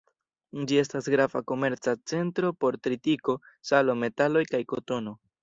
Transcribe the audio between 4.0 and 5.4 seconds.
metaloj kaj kotono.